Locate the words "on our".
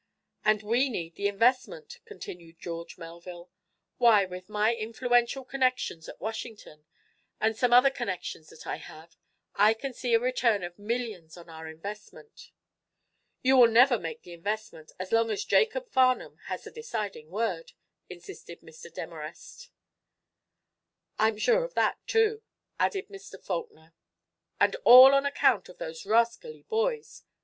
11.37-11.67